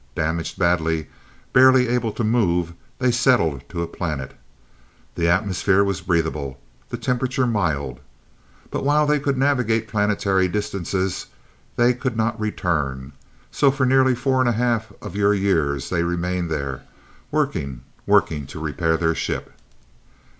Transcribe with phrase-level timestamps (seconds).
[0.15, 1.05] Damaged badly,
[1.53, 4.33] barely able to move, they settled to a planet.
[5.13, 7.99] The atmosphere was breathable, the temperature mild.
[8.71, 11.27] But while they could navigate planetary distances,
[11.75, 13.11] they could not return,
[13.51, 16.81] so for nearly four and a half of your years they remained there,
[17.29, 19.53] working, working to repair their ship.